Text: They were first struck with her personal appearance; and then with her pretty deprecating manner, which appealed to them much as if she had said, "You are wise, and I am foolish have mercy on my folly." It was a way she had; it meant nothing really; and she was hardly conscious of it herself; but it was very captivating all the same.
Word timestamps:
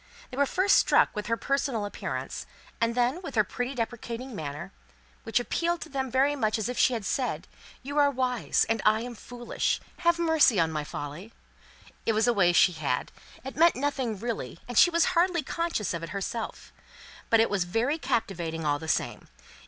They 0.31 0.37
were 0.37 0.47
first 0.47 0.77
struck 0.77 1.15
with 1.15 1.27
her 1.27 1.37
personal 1.37 1.85
appearance; 1.85 2.47
and 2.81 2.95
then 2.95 3.21
with 3.21 3.35
her 3.35 3.43
pretty 3.43 3.75
deprecating 3.75 4.35
manner, 4.35 4.71
which 5.21 5.39
appealed 5.39 5.79
to 5.81 5.89
them 5.89 6.11
much 6.39 6.57
as 6.57 6.67
if 6.67 6.75
she 6.79 6.93
had 6.93 7.05
said, 7.05 7.47
"You 7.83 7.99
are 7.99 8.09
wise, 8.09 8.65
and 8.67 8.81
I 8.83 9.01
am 9.01 9.13
foolish 9.13 9.79
have 9.97 10.17
mercy 10.17 10.59
on 10.59 10.71
my 10.71 10.83
folly." 10.83 11.33
It 12.03 12.13
was 12.13 12.25
a 12.27 12.33
way 12.33 12.51
she 12.51 12.71
had; 12.71 13.11
it 13.45 13.55
meant 13.55 13.75
nothing 13.75 14.17
really; 14.17 14.57
and 14.67 14.75
she 14.75 14.89
was 14.89 15.05
hardly 15.13 15.43
conscious 15.43 15.93
of 15.93 16.01
it 16.01 16.09
herself; 16.09 16.73
but 17.29 17.39
it 17.39 17.51
was 17.51 17.65
very 17.65 17.99
captivating 17.99 18.65
all 18.65 18.79
the 18.79 18.87
same. 18.87 19.27